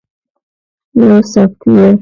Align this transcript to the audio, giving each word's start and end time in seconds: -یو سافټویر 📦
-یو 1.07 1.17
سافټویر 1.31 1.87
📦 1.89 1.89